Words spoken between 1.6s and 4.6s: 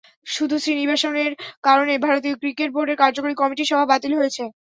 কারণে ভারতীয় ক্রিকেট বোর্ডের কার্যকরী কমিটির সভা বাতিল হয়েছে।